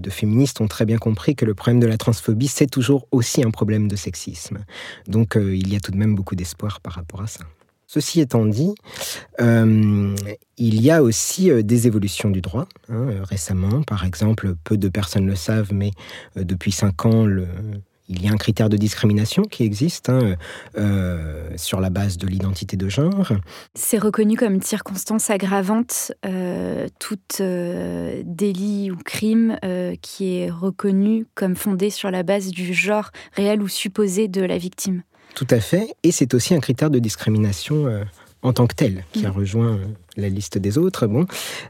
[0.09, 3.51] féministes ont très bien compris que le problème de la transphobie, c'est toujours aussi un
[3.51, 4.59] problème de sexisme.
[5.07, 7.45] Donc il y a tout de même beaucoup d'espoir par rapport à ça.
[7.95, 8.75] Ceci étant dit,
[9.39, 10.17] euh,
[10.57, 12.67] il y a aussi euh, des évolutions du droit.
[12.89, 15.91] Hein, euh, récemment, par exemple, peu de personnes le savent, mais
[16.35, 17.29] depuis cinq ans,
[18.09, 20.37] il y a un critère de discrimination qui existe hein,
[21.57, 23.33] sur la base de l'identité de genre.
[23.75, 26.13] C'est reconnu comme une circonstance aggravante,
[26.99, 27.19] tout
[28.25, 29.59] délit ou crime
[30.01, 34.57] qui est reconnu comme fondé sur la base du genre réel ou supposé de la
[34.57, 35.03] victime.
[35.35, 35.95] Tout à fait.
[36.03, 38.05] Et c'est aussi un critère de discrimination euh,
[38.43, 39.33] en tant que tel, qui a mm.
[39.33, 39.85] rejoint euh,
[40.17, 41.07] la liste des autres.
[41.07, 41.27] Bon,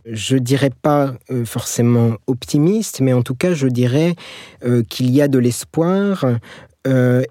[0.06, 4.14] je dirais pas euh, forcément optimiste, mais en tout cas, je dirais
[4.88, 6.24] qu'il y a de l'espoir.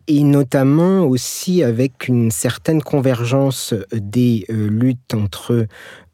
[0.08, 5.68] et notamment aussi avec une certaine convergence des luttes entre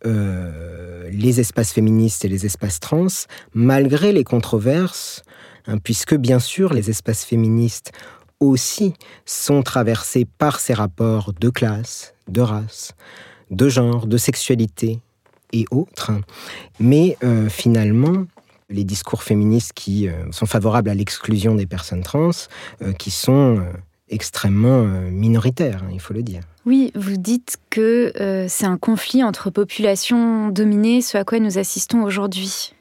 [0.03, 3.07] les espaces féministes et les espaces trans,
[3.53, 5.21] malgré les controverses,
[5.67, 7.91] hein, puisque bien sûr les espaces féministes
[8.39, 8.93] aussi
[9.25, 12.93] sont traversés par ces rapports de classe, de race,
[13.51, 14.99] de genre, de sexualité
[15.53, 16.11] et autres.
[16.79, 18.25] Mais euh, finalement,
[18.69, 22.31] les discours féministes qui euh, sont favorables à l'exclusion des personnes trans,
[22.81, 23.63] euh, qui sont
[24.09, 26.41] extrêmement minoritaires, hein, il faut le dire.
[26.65, 32.03] Oui, vous dites que c'est un conflit entre populations dominées, ce à quoi nous assistons
[32.03, 32.73] aujourd'hui.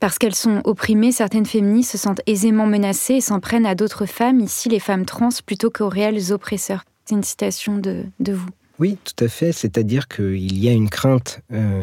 [0.00, 4.06] Parce qu'elles sont opprimées, certaines féministes se sentent aisément menacées et s'en prennent à d'autres
[4.06, 6.84] femmes, ici les femmes trans, plutôt qu'aux réels oppresseurs.
[7.04, 8.48] C'est une citation de, vous.
[8.78, 9.52] Oui, tout à fait.
[9.52, 11.82] C'est-à-dire qu'il y a une crainte euh,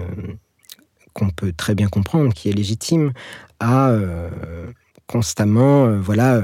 [1.14, 3.12] qu'on peut très bien comprendre, qui est légitime,
[3.60, 4.30] à euh,
[5.06, 6.42] constamment euh, voilà,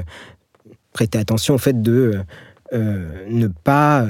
[0.94, 2.22] prêter attention au fait de
[2.72, 4.06] ne pas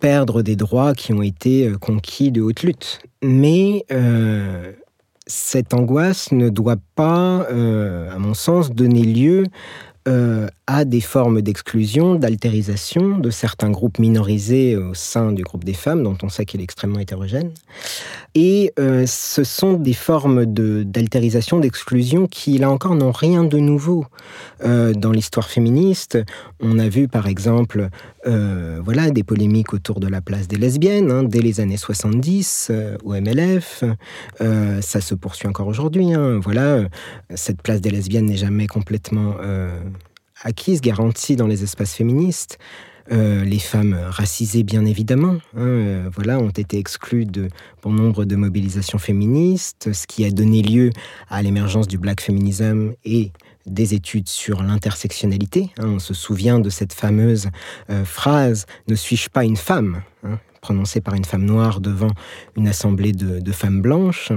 [0.00, 3.00] perdre des droits qui ont été conquis de haute lutte.
[3.22, 3.84] Mais
[5.26, 9.44] cette angoisse ne doit pas, euh, à mon sens, donner lieu
[10.08, 15.74] euh, à des formes d'exclusion, d'altérisation de certains groupes minorisés au sein du groupe des
[15.74, 17.50] femmes, dont on sait qu'il est extrêmement hétérogène.
[18.34, 24.06] Et euh, ce sont des formes d'altérisation, d'exclusion qui, là encore, n'ont rien de nouveau
[24.64, 26.16] euh, dans l'histoire féministe.
[26.60, 27.88] On a vu, par exemple,
[28.24, 32.70] voilà, des polémiques autour de la place des lesbiennes hein, dès les années 70
[33.02, 33.82] au MLF.
[34.38, 36.12] ça se poursuit encore aujourd'hui.
[36.12, 36.38] Hein.
[36.42, 36.84] Voilà,
[37.34, 39.34] cette place des lesbiennes n'est jamais complètement
[40.42, 42.58] acquise, garantie dans les espaces féministes.
[43.12, 47.48] Euh, les femmes racisées, bien évidemment, hein, euh, ont été exclues de
[47.82, 50.90] bon nombre de mobilisations féministes, ce qui a donné lieu
[51.28, 53.32] à l'émergence du black feminism et
[53.66, 55.70] des études sur l'intersectionnalité.
[55.78, 55.88] Hein.
[55.88, 57.48] on se souvient de cette fameuse
[57.90, 60.02] euh, phrase Ne suis-je pas une femme?
[60.22, 62.10] hein, prononcée par une femme noire devant
[62.54, 64.30] une assemblée de femmes blanches.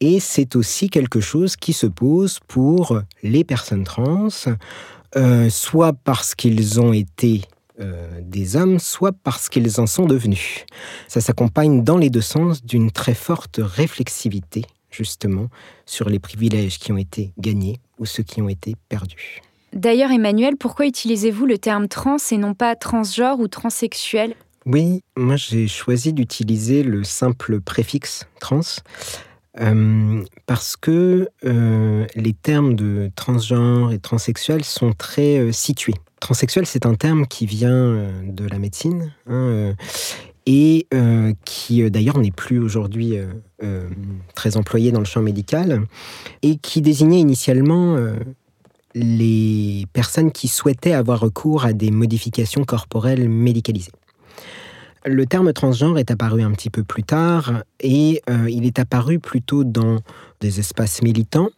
[0.00, 4.28] Et c'est aussi quelque chose qui se pose pour les personnes trans,
[5.16, 7.42] euh, soit parce qu'ils ont été
[7.80, 10.64] euh, des hommes, soit parce qu'ils en sont devenus.
[11.08, 15.48] Ça s'accompagne dans les deux sens d'une très forte réflexivité, justement,
[15.86, 19.40] sur les privilèges qui ont été gagnés ou ceux qui ont été perdus.
[19.72, 24.34] D'ailleurs, Emmanuel, pourquoi utilisez-vous le terme trans et non pas transgenre ou transsexuel?
[24.66, 28.60] Oui, moi j'ai choisi d'utiliser le simple préfixe trans
[29.60, 35.94] euh, parce que euh, les termes de transgenre et transsexuel sont très euh, situés.
[36.18, 39.74] Transsexuel, c'est un terme qui vient de la médecine hein,
[40.46, 40.86] et
[41.44, 43.18] qui d'ailleurs n'est plus aujourd'hui
[44.34, 45.82] très employé dans le champ médical
[46.40, 47.98] et qui désignait initialement
[48.94, 53.92] les personnes qui souhaitaient avoir recours à des modifications corporelles médicalisées.
[55.06, 59.18] Le terme transgenre est apparu un petit peu plus tard et euh, il est apparu
[59.18, 59.98] plutôt dans
[60.40, 61.50] des espaces militants.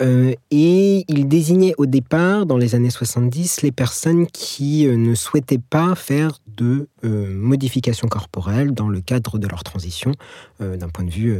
[0.00, 5.14] Euh, et il désignait au départ, dans les années 70, les personnes qui euh, ne
[5.16, 10.12] souhaitaient pas faire de modifications corporelles dans le cadre de leur transition
[10.60, 11.36] d'un point de vue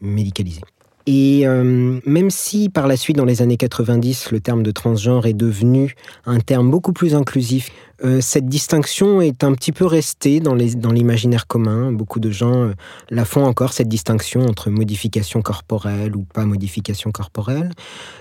[0.00, 0.62] médicalisé.
[1.06, 5.26] Et euh, même si par la suite, dans les années 90, le terme de transgenre
[5.26, 5.94] est devenu
[6.26, 7.70] un terme beaucoup plus inclusif,
[8.04, 11.92] euh, cette distinction est un petit peu restée dans l'imaginaire commun.
[11.92, 12.72] Beaucoup de gens euh,
[13.10, 17.70] la font encore, cette distinction entre modification corporelle ou pas modification corporelle.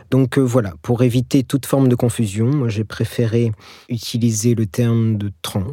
[0.09, 3.51] Donc voilà, pour éviter toute forme de confusion, j'ai préféré
[3.89, 5.71] utiliser le terme de trans.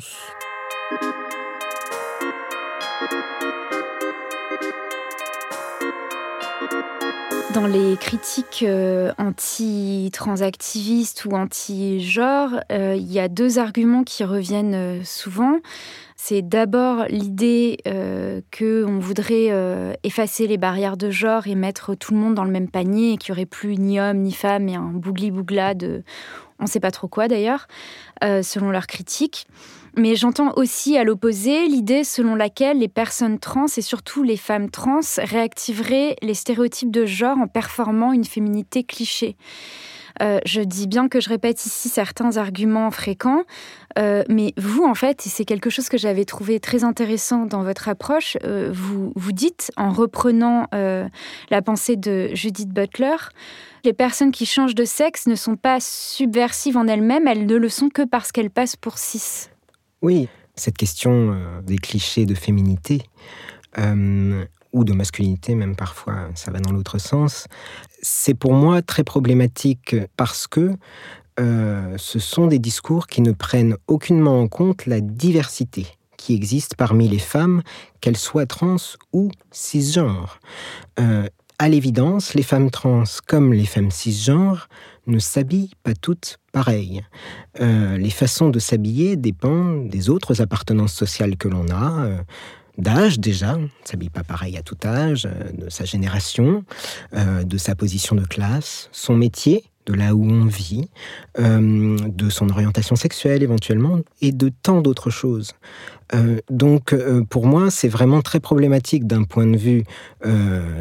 [7.54, 14.74] Dans les critiques euh, anti-transactivistes ou anti-genre, euh, il y a deux arguments qui reviennent
[14.74, 15.56] euh, souvent.
[16.14, 22.34] C'est d'abord l'idée qu'on voudrait effacer les barrières de genre et mettre tout le monde
[22.34, 24.90] dans le même panier et qu'il n'y aurait plus ni homme ni femme et un
[24.92, 26.02] bougli-bougla de
[26.58, 27.68] on ne sait pas trop quoi d'ailleurs,
[28.20, 29.46] selon leurs critiques.
[29.98, 34.70] Mais j'entends aussi à l'opposé l'idée selon laquelle les personnes trans et surtout les femmes
[34.70, 39.36] trans réactiveraient les stéréotypes de genre en performant une féminité cliché.
[40.22, 43.42] Euh, je dis bien que je répète ici certains arguments fréquents,
[43.98, 47.62] euh, mais vous, en fait, et c'est quelque chose que j'avais trouvé très intéressant dans
[47.62, 53.16] votre approche, euh, vous, vous dites, en reprenant la pensée de Judith Butler,
[53.84, 57.68] les personnes qui changent de sexe ne sont pas subversives en elles-mêmes, elles ne le
[57.68, 59.48] sont que parce qu'elles passent pour cis.
[60.00, 63.02] Oui, cette question euh, des clichés de féminité,
[63.78, 67.46] euh, ou de masculinité même parfois, ça va dans l'autre sens,
[68.00, 70.76] c'est pour moi très problématique parce que
[71.40, 76.74] euh, ce sont des discours qui ne prennent aucunement en compte la diversité qui existe
[76.74, 77.62] parmi les femmes,
[78.00, 78.76] qu'elles soient trans
[79.12, 80.40] ou cisgenres.
[80.96, 84.68] à l'évidence, les femmes trans comme les femmes cisgenres
[85.08, 87.02] ne s'habillent pas toutes pareilles.
[87.60, 92.04] Euh, les façons de s'habiller dépendent des autres appartenances sociales que l'on a.
[92.04, 92.18] Euh,
[92.76, 96.64] d'âge déjà, ne s'habille pas pareil à tout âge, euh, de sa génération,
[97.12, 100.90] de sa position de classe, son métier, de là où on vit,
[101.38, 105.54] de son orientation sexuelle éventuellement, et de tant d'autres choses.
[106.50, 106.94] donc
[107.30, 109.84] pour moi, c'est vraiment très problématique d'un point de vue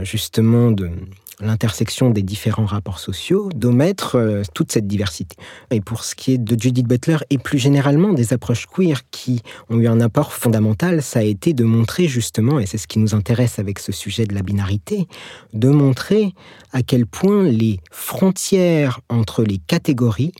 [0.03, 0.91] justement de
[1.39, 5.35] l'intersection des différents rapports sociaux, d'omettre euh, toute cette diversité.
[5.71, 9.41] Et pour ce qui est de Judith Butler et plus généralement des approches queer qui
[9.69, 12.99] ont eu un apport fondamental, ça a été de montrer justement, et c'est ce qui
[12.99, 15.07] nous intéresse avec ce sujet de la binarité,
[15.53, 16.33] de montrer
[16.71, 20.33] à quel point les frontières entre les catégories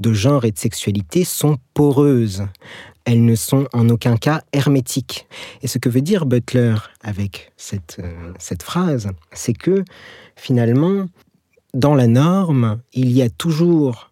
[0.00, 2.46] de genre et de sexualité sont poreuses.
[3.04, 5.26] Elles ne sont en aucun cas hermétiques.
[5.62, 9.84] Et ce que veut dire Butler avec cette, euh, cette phrase, c'est que
[10.36, 11.06] finalement,
[11.74, 14.10] dans la norme, il y a toujours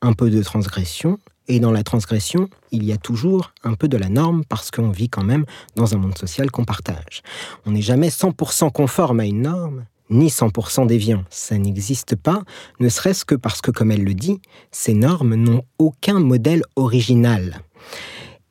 [0.00, 3.96] un peu de transgression, et dans la transgression, il y a toujours un peu de
[3.96, 5.44] la norme parce qu'on vit quand même
[5.76, 7.22] dans un monde social qu'on partage.
[7.66, 11.24] On n'est jamais 100% conforme à une norme, ni 100% déviant.
[11.30, 12.42] Ça n'existe pas,
[12.80, 14.40] ne serait-ce que parce que, comme elle le dit,
[14.70, 17.60] ces normes n'ont aucun modèle original.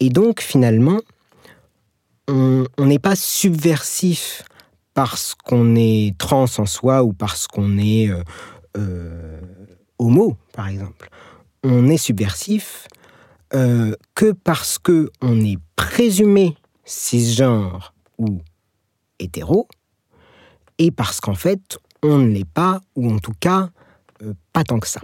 [0.02, 1.00] Et donc, finalement,
[2.28, 4.44] on n'est pas subversif
[4.96, 8.24] parce qu'on est trans en soi ou parce qu'on est euh,
[8.78, 9.40] euh,
[10.00, 11.10] homo, par exemple.
[11.64, 12.88] On est subversif
[13.54, 18.42] euh, que parce que on est présumé cisgenre ou
[19.20, 19.68] hétéro,
[20.80, 23.70] et parce qu'en fait, on ne l'est pas, ou en tout cas,
[24.52, 25.02] pas tant que ça.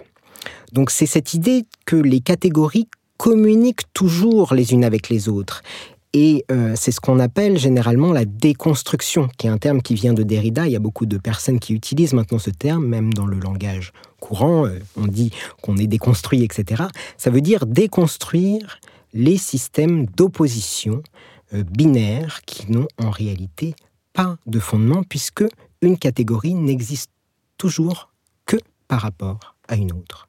[0.74, 5.61] Donc c'est cette idée que les catégories communiquent toujours les unes avec les autres.
[6.13, 10.13] Et euh, c'est ce qu'on appelle généralement la déconstruction, qui est un terme qui vient
[10.13, 10.65] de Derrida.
[10.65, 13.91] Il y a beaucoup de personnes qui utilisent maintenant ce terme, même dans le langage
[14.20, 14.65] courant.
[14.65, 16.86] Euh, on dit qu'on est déconstruit, etc.
[17.18, 18.80] Ça veut dire déconstruire
[19.13, 21.03] les systèmes d'opposition
[21.53, 23.76] euh, binaires qui n'ont en réalité
[24.13, 25.43] pas de fondement, puisque
[25.82, 27.11] une catégorie n'existe
[27.57, 28.11] toujours
[28.45, 28.57] que
[28.88, 30.28] par rapport à une autre.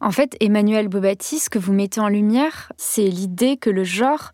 [0.00, 4.32] En fait, Emmanuel Bobati, ce que vous mettez en lumière, c'est l'idée que le genre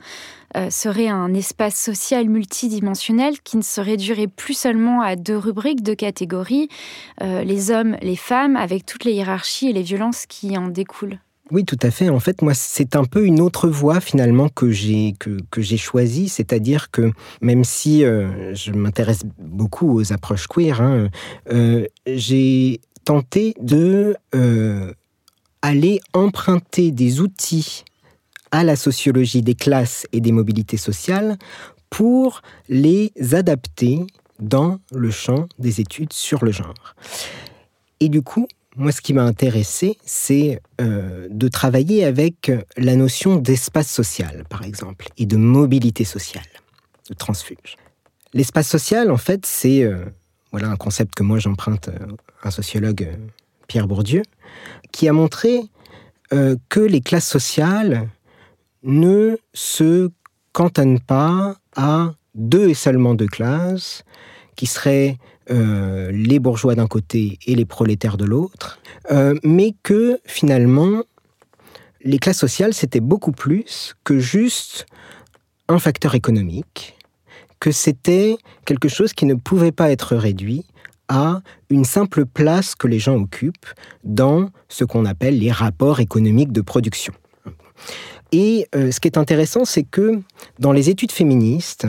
[0.57, 5.83] euh, serait un espace social multidimensionnel qui ne se réduirait plus seulement à deux rubriques,
[5.83, 6.69] deux catégories,
[7.23, 11.19] euh, les hommes, les femmes, avec toutes les hiérarchies et les violences qui en découlent.
[11.51, 12.09] Oui, tout à fait.
[12.09, 16.29] En fait, moi, c'est un peu une autre voie finalement que j'ai que, j'ai choisie,
[16.29, 21.09] c'est-à-dire que même si euh, je m'intéresse beaucoup aux approches queer, hein,
[22.07, 24.17] j'ai tenté de
[25.63, 27.85] aller emprunter des outils
[28.51, 31.39] à la sociologie des classes et des mobilités sociales
[31.89, 34.01] pour les adapter
[34.39, 36.95] dans le champ des études sur le genre.
[38.01, 38.47] Et du coup,
[38.77, 44.65] moi, ce qui m'a intéressé, c'est euh, de travailler avec la notion d'espace social, par
[44.65, 46.45] exemple, et de mobilité sociale,
[47.09, 47.77] de transfuge.
[48.33, 50.07] L'espace social, en fait, c'est euh,
[50.53, 53.09] voilà un concept que moi j'emprunte à un sociologue,
[53.67, 54.23] Pierre Bourdieu,
[54.93, 55.63] qui a montré
[56.33, 58.09] euh, que les classes sociales
[58.83, 60.11] ne se
[60.53, 64.05] cantonnent pas à deux et seulement deux classes,
[64.57, 65.19] qui seraient
[65.51, 71.03] euh, les bourgeois d'un côté et les prolétaires de l'autre, euh, mais que finalement,
[72.05, 74.87] les classes sociales, c'était beaucoup plus que juste
[75.69, 76.97] un facteur économique,
[77.61, 80.65] que c'était quelque chose qui ne pouvait pas être réduit
[81.13, 83.67] à une simple place que les gens occupent
[84.03, 87.13] dans ce qu'on appelle les rapports économiques de production.
[88.33, 90.23] Et euh, ce qui est intéressant, c'est que
[90.59, 91.87] dans les études féministes,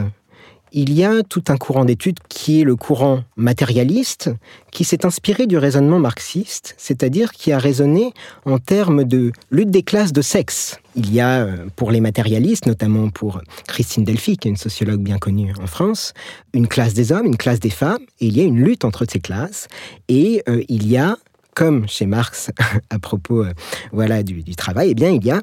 [0.76, 4.30] il y a tout un courant d'études qui est le courant matérialiste,
[4.72, 8.12] qui s'est inspiré du raisonnement marxiste, c'est-à-dire qui a raisonné
[8.44, 10.80] en termes de lutte des classes de sexe.
[10.96, 15.00] Il y a, euh, pour les matérialistes, notamment pour Christine Delphi, qui est une sociologue
[15.00, 16.12] bien connue en France,
[16.52, 19.06] une classe des hommes, une classe des femmes, et il y a une lutte entre
[19.08, 19.68] ces classes,
[20.08, 21.16] et euh, il y a
[21.54, 22.50] comme chez Marx
[22.90, 23.52] à propos euh,
[23.92, 25.40] voilà du, travail, eh bien il y a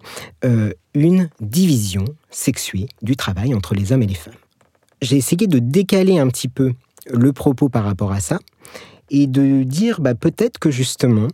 [0.94, 4.34] une division sexuée du travail entre les hommes et les femmes
[5.02, 6.74] j'ai essayé de décaler un petit peu
[7.10, 8.40] le propos par rapport à ça
[9.10, 11.28] et de dire bah, peut-être que justement,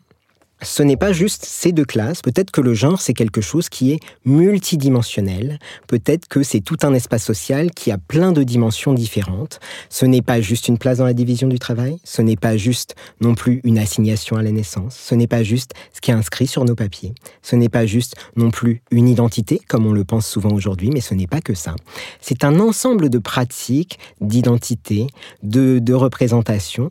[0.61, 3.91] ce n'est pas juste ces deux classes, peut-être que le genre c'est quelque chose qui
[3.91, 9.59] est multidimensionnel, peut-être que c'est tout un espace social qui a plein de dimensions différentes.
[9.89, 12.95] Ce n'est pas juste une place dans la division du travail, ce n'est pas juste
[13.21, 16.47] non plus une assignation à la naissance, ce n'est pas juste ce qui est inscrit
[16.47, 20.27] sur nos papiers, ce n'est pas juste non plus une identité comme on le pense
[20.27, 21.75] souvent aujourd'hui, mais ce n'est pas que ça.
[22.19, 25.07] C'est un ensemble de pratiques, d'identité,
[25.43, 26.89] de, de représentation,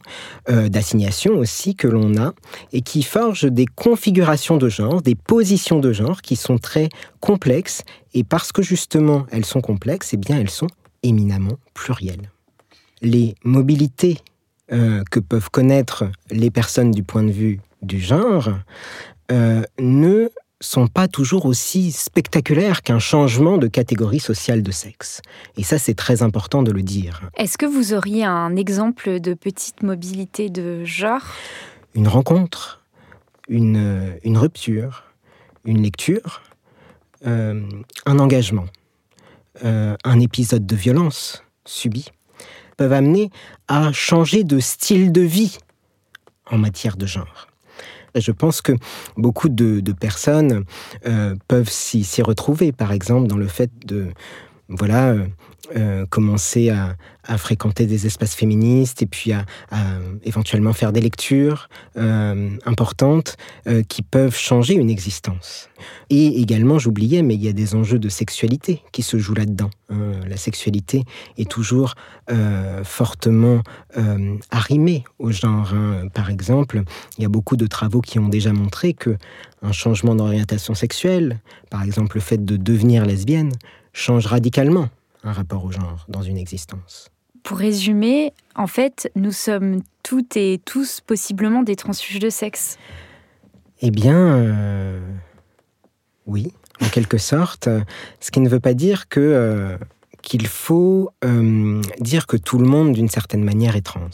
[0.48, 2.34] euh, d'assignation aussi que l'on a
[2.72, 6.90] et qui forgent des configurations de genre, des positions de genre qui sont très
[7.20, 7.82] complexes,
[8.12, 10.68] et parce que justement elles sont complexes, eh bien elles sont
[11.02, 12.30] éminemment plurielles.
[13.00, 14.18] Les mobilités
[14.72, 18.50] euh, que peuvent connaître les personnes du point de vue du genre
[19.32, 20.28] euh, ne
[20.60, 25.22] sont pas toujours aussi spectaculaires qu'un changement de catégorie sociale de sexe.
[25.56, 27.22] Et ça, c'est très important de le dire.
[27.36, 31.26] Est-ce que vous auriez un exemple de petite mobilité de genre?
[31.94, 32.82] Une rencontre,
[33.48, 35.04] une, rupture,
[35.64, 36.42] une lecture,
[37.26, 37.62] euh,
[38.04, 38.66] un engagement,
[39.64, 42.10] euh, un épisode de violence subi,
[42.76, 43.30] peuvent amener
[43.68, 45.58] à changer de style de vie
[46.50, 47.48] en matière de genre.
[48.14, 48.72] Je pense que
[49.16, 50.64] beaucoup de, personnes
[51.06, 54.08] euh, peuvent s'y retrouver, par exemple, dans le fait de
[54.68, 55.14] voilà,
[55.74, 56.96] euh, commencer à,
[57.38, 59.44] fréquenter des espaces féministes et puis à,
[60.22, 63.36] éventuellement faire des lectures euh, importantes
[63.66, 65.68] euh, qui peuvent changer une existence.
[66.08, 69.70] Et également, j'oubliais, mais il y a des enjeux de sexualité qui se jouent là-dedans.
[69.90, 70.12] Hein.
[70.28, 71.02] La sexualité
[71.36, 71.94] est toujours
[72.84, 73.62] fortement
[74.50, 75.74] arrimée au genre.
[75.74, 76.08] Hein.
[76.14, 76.82] Par exemple,
[77.18, 79.16] il y a beaucoup de travaux qui ont déjà montré que
[79.62, 81.40] un changement d'orientation sexuelle,
[81.70, 83.52] par exemple le fait de devenir lesbienne,
[83.96, 84.88] change radicalement
[85.24, 87.08] un rapport au genre dans une existence.
[87.42, 92.78] Pour résumer, en fait, nous sommes toutes et tous possiblement des transfuges de sexe.
[93.80, 95.00] Eh bien, euh,
[96.26, 97.68] oui, en quelque sorte.
[98.20, 99.78] Ce qui ne veut pas dire que euh,
[100.26, 104.10] qu'il faut euh, dire que tout le monde, d'une certaine manière, est trans.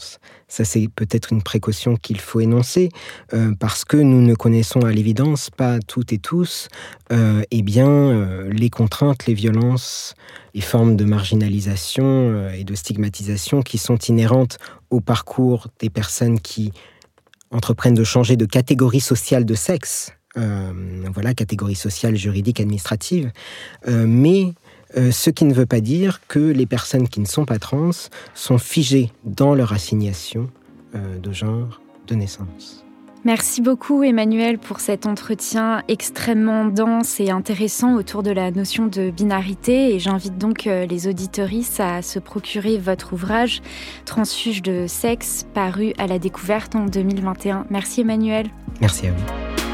[0.47, 2.89] Ça, c'est peut-être une précaution qu'il faut énoncer,
[3.33, 6.67] euh, parce que nous ne connaissons à l'évidence pas toutes et tous
[7.11, 10.13] euh, eh bien, les contraintes, les violences,
[10.53, 14.59] les formes de marginalisation et de stigmatisation qui sont inhérentes
[14.91, 16.73] au parcours des personnes qui
[17.49, 20.11] entreprennent de changer de catégorie sociale de sexe.
[20.35, 23.31] voilà, catégorie sociale, juridique, administrative.
[23.87, 24.53] mais
[24.97, 27.91] euh, ce qui ne veut pas dire que les personnes qui ne sont pas trans
[28.33, 30.49] sont figées dans leur assignation
[30.95, 32.83] euh, de genre de naissance.
[33.25, 39.11] Merci beaucoup Emmanuel pour cet entretien extrêmement dense et intéressant autour de la notion de
[39.11, 43.61] binarité et j'invite donc euh, les auditoristes à se procurer votre ouvrage
[44.03, 47.65] Transfuge de sexe paru à la découverte en 2021.
[47.69, 48.49] Merci Emmanuel.
[48.81, 49.72] Merci à vous.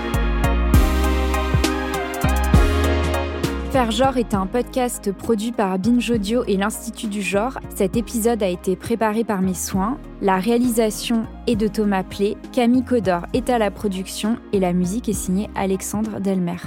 [3.72, 7.60] Faire genre est un podcast produit par Binge Audio et l'Institut du genre.
[7.76, 10.00] Cet épisode a été préparé par mes soins.
[10.24, 15.08] La réalisation est de Thomas Plé, Camille Codor est à la production et la musique
[15.08, 16.58] est signée Alexandre Delmer.